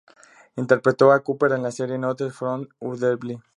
Interpretó 0.55 1.11
a 1.11 1.21
Cooper 1.23 1.51
en 1.51 1.61
la 1.61 1.69
serie 1.71 1.99
"Notes 1.99 2.33
from 2.35 2.63
the 2.65 2.73
Underbelly". 2.87 3.39